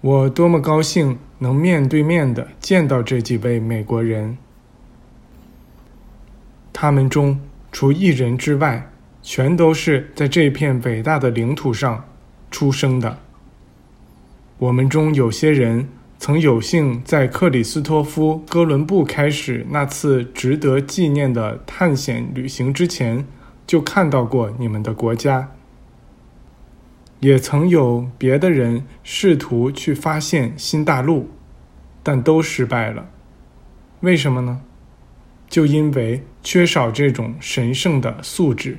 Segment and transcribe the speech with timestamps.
[0.00, 4.38] 我多么高兴能面对面的见到这几位美国人！
[6.72, 7.40] 他们中
[7.72, 8.90] 除一人之外，
[9.22, 12.04] 全都是在这片伟大的领土上
[12.48, 13.18] 出生的。
[14.58, 15.88] 我们中有些人
[16.20, 23.26] 曾有幸在克里斯托夫·哥伦布开始那次值得纪念的探险旅行之前，
[23.66, 25.48] 就看到过你们的国家。
[27.20, 31.28] 也曾有别的人试图去发现新大陆，
[32.02, 33.10] 但都失败了。
[34.00, 34.60] 为什么呢？
[35.48, 38.78] 就因为缺少这种神圣的素质、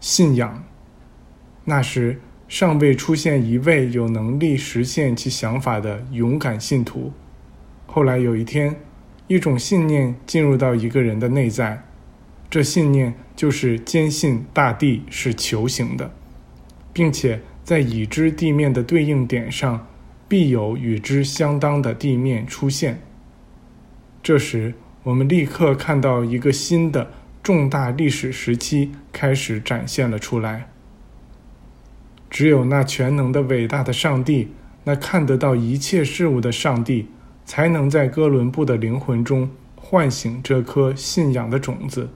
[0.00, 0.64] 信仰。
[1.64, 7.12] 那时尚未出现一位有能力实现其想法的勇敢信徒。
[7.86, 8.80] 后来有一天，
[9.26, 11.84] 一种信念进入到一个人的内在，
[12.48, 16.10] 这信念就是坚信大地是球形的，
[16.94, 17.42] 并且。
[17.70, 19.86] 在已知地面的对应点上，
[20.26, 23.00] 必有与之相当的地面出现。
[24.24, 27.12] 这时，我们立刻看到一个新的
[27.44, 30.68] 重大历史时期开始展现了出来。
[32.28, 34.48] 只有那全能的伟大的上帝，
[34.82, 37.06] 那看得到一切事物的上帝，
[37.44, 42.08] 才能在哥伦布的灵魂中唤醒这颗信仰的种子。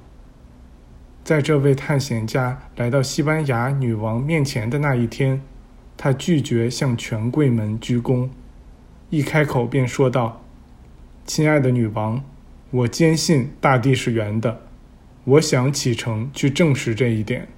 [1.24, 5.40] 在这位探险家来到西班牙女王面前的那一天，
[5.96, 8.28] 他拒绝向权贵们鞠躬，
[9.08, 10.44] 一开口便说道
[11.24, 12.22] ：“亲爱的女王，
[12.70, 14.60] 我坚信大地是圆的，
[15.24, 17.48] 我想启程去证实这一点。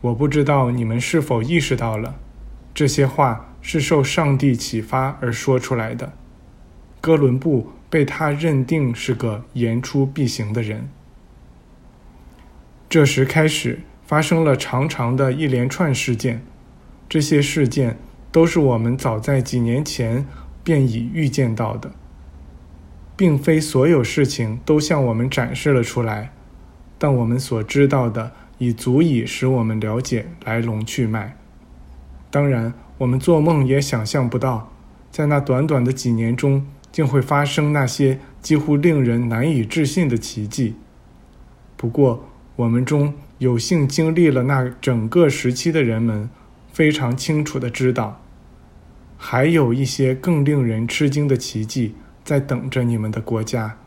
[0.00, 2.18] 我不知道你们是否意识到了，
[2.72, 6.10] 这些话是受上帝启发而说出来的。
[7.02, 10.88] 哥伦布被他认定是个言出必行的人。”
[12.90, 16.42] 这时开始发生了长长的一连串事件，
[17.08, 17.96] 这些事件
[18.32, 20.26] 都是我们早在几年前
[20.64, 21.92] 便已预见到的，
[23.16, 26.32] 并非所有事情都向我们展示了出来，
[26.98, 31.36] 但我们所知道的已足以使我们了解来龙去脉。
[32.28, 34.72] 当然，我们做梦也想象不到，
[35.12, 40.74] 在那短短的几年中，竟会发生那些几乎令人难以置信的奇迹。
[41.76, 42.26] 不过，
[42.60, 46.28] 我们中有幸经历了那整个时期的人们，
[46.70, 48.20] 非常清楚的知道，
[49.16, 53.78] 还有一些更令人吃惊的奇迹在等着你们的国家。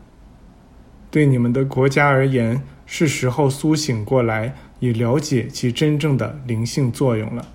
[1.08, 7.46] 对你们的国家而言，是时候苏醒过来，以了解其真正的灵性作用了。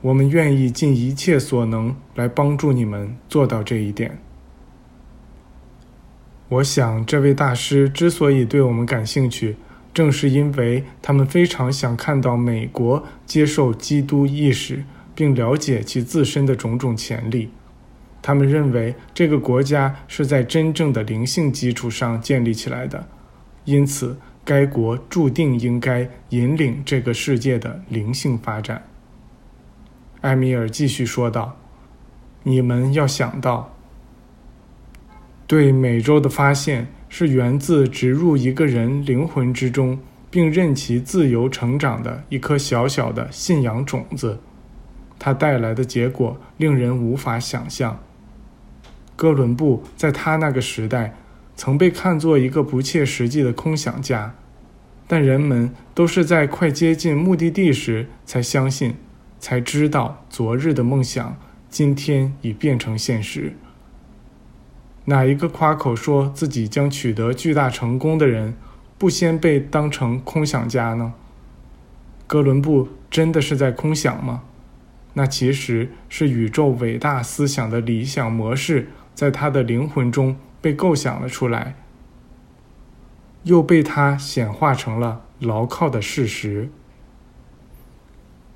[0.00, 4.18] 我们愿意尽一切所能来帮助你们做到这一点。
[6.48, 9.54] 我想，这位大师之所以对我们感兴趣。
[9.98, 17.50] 正是因为他们非常想看到美国接受基督意识，并了解其自身的种种潜力，
[18.22, 23.08] 他们认为这个国家是在真正的灵性基础上建立起来的，
[23.64, 28.84] 因此该国注定应该引领这个世界的灵性发展。
[30.20, 31.56] 埃米尔继续说道
[32.44, 33.74] ：“你们要想到，
[35.48, 39.98] 对美洲的发现。”是源自植入一个人灵魂之中，
[40.30, 44.38] 并任其自由成长的一颗小小的信仰种子，
[45.18, 47.98] 它带来的结果令人无法想象。
[49.16, 51.16] 哥伦布在他那个时代
[51.56, 54.34] 曾被看作一个不切实际的空想家，
[55.08, 58.94] 但人们都是在快接近目的地时才相信、
[59.40, 61.36] 才知道昨日的梦想
[61.68, 63.54] 今天已变成现实。
[65.08, 68.54] 哪一个夸口说自己将取得巨大成功的人，
[68.98, 71.14] 不先被当成空想家呢？
[72.26, 74.42] 哥伦布真的是在空想吗？
[75.14, 81.76] 那其实是宇宙伟大思想的理想模式，在他的灵魂中被构想了出来，
[83.44, 86.68] 又被他显化成了牢靠的事实。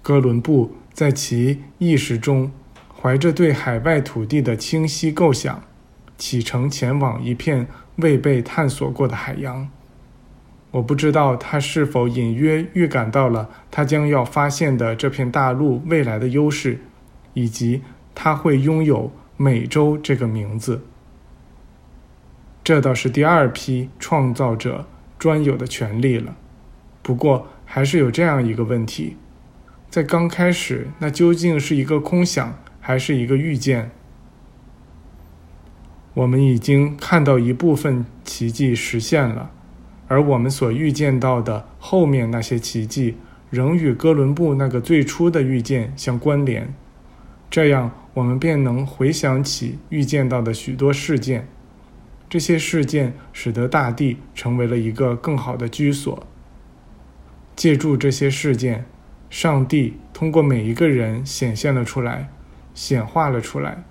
[0.02, 2.52] 哥伦布在其意识中，
[3.00, 5.62] 怀着对海外土地的清晰构想。
[6.22, 7.66] 启程前往一片
[7.96, 9.68] 未被探索过的海洋。
[10.70, 16.78] 我不知道他是否隐约预感到了他将要发现的这片大陆未来的优势，
[17.34, 17.82] 以及
[18.14, 20.84] 他会拥有美洲这个名字。
[22.62, 24.86] 这倒是第二批创造者
[25.18, 26.36] 专有的权利了。
[27.02, 29.16] 不过，还是有这样一个问题：
[29.90, 33.90] 在刚开始，那究竟是一个空想，还是一个预见？
[36.14, 39.50] 我们已经看到一部分奇迹实现了，
[40.08, 43.16] 而我们所预见到的后面那些奇迹，
[43.48, 46.74] 仍与哥伦布那个最初的预见相关联。
[47.50, 51.48] 这样我们便能回想起预见到的许多事件。
[52.28, 56.26] 这些事件使得大地成为了一个更好的居所。
[57.54, 58.86] 借助这些事件，
[59.28, 62.30] 上帝通过每一个人显现了出来，
[62.74, 63.84] 显化了出来。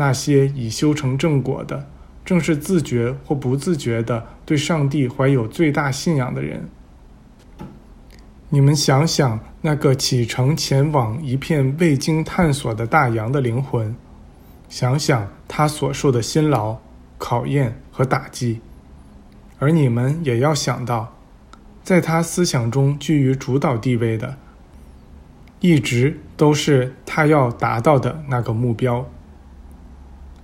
[0.00, 1.86] 那些已修成正果的，
[2.24, 6.66] 正是自觉或不自觉的对上帝怀有最大信仰的人。
[8.48, 13.94] 你们想想，那个启程前往一片未经探索的大洋的灵魂，
[14.70, 16.78] 想想他所受的辛劳、
[17.18, 18.58] 考验和打击，
[19.58, 21.14] 而你们也要想到，
[21.84, 24.34] 在他思想中居于主导地位的，
[25.60, 29.06] 一直都是他要达到的那个目标。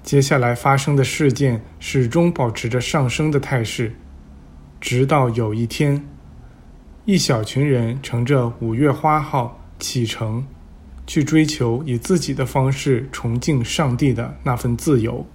[0.06, 3.92] 接下来发生的事件始终保持着上升的态势，
[4.80, 6.06] 直到有一天，
[7.04, 10.46] 一小群人乘着“五月花号”启程，
[11.08, 15.26] 去追求以自己的方式崇敬上帝的那份自由。